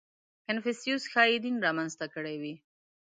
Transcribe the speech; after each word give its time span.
•کنفوسیوس 0.45 1.03
ښایي 1.11 1.37
دین 1.43 1.55
را 1.63 1.71
منځته 1.77 2.05
کړی 2.13 2.35
وي. 2.41 2.53